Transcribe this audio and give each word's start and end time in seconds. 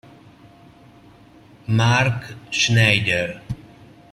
Marc 1.67 2.33
Schneider 2.49 3.39